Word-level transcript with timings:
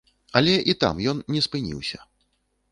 Але 0.39 0.55
і 0.73 0.75
там 0.85 1.03
ён 1.13 1.17
не 1.35 1.41
спыніўся. 1.49 1.99